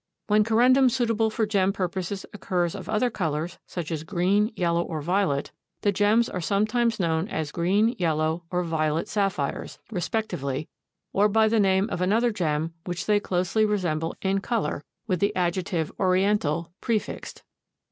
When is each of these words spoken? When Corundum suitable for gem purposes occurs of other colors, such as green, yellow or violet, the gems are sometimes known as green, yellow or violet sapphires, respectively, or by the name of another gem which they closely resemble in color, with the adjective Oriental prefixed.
When 0.25 0.43
Corundum 0.43 0.89
suitable 0.89 1.29
for 1.29 1.45
gem 1.45 1.71
purposes 1.71 2.25
occurs 2.33 2.73
of 2.73 2.89
other 2.89 3.11
colors, 3.11 3.59
such 3.67 3.91
as 3.91 4.01
green, 4.03 4.51
yellow 4.55 4.81
or 4.81 4.99
violet, 4.99 5.51
the 5.81 5.91
gems 5.91 6.27
are 6.27 6.41
sometimes 6.41 6.99
known 6.99 7.27
as 7.27 7.51
green, 7.51 7.93
yellow 7.99 8.43
or 8.49 8.63
violet 8.63 9.07
sapphires, 9.07 9.77
respectively, 9.91 10.67
or 11.13 11.29
by 11.29 11.47
the 11.47 11.59
name 11.59 11.87
of 11.91 12.01
another 12.01 12.31
gem 12.31 12.73
which 12.87 13.05
they 13.05 13.19
closely 13.19 13.63
resemble 13.63 14.15
in 14.23 14.39
color, 14.39 14.83
with 15.05 15.19
the 15.19 15.35
adjective 15.35 15.91
Oriental 15.99 16.71
prefixed. 16.81 17.43